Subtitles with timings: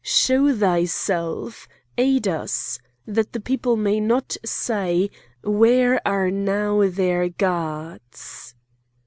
[0.03, 1.67] Show thyself!
[1.95, 2.79] aid us!
[3.05, 5.11] that the peoples may not say:
[5.43, 8.55] 'Where are now their gods?